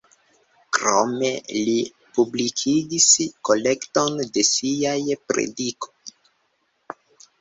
Krome 0.77 1.27
li 1.67 1.75
publikigis 2.15 3.09
kolekton 3.49 4.19
de 4.39 4.47
siaj 4.53 4.99
predikoj. 5.29 6.19